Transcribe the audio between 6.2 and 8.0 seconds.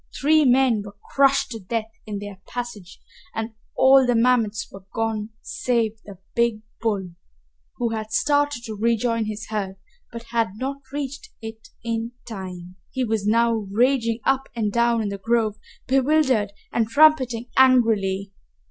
big bull, who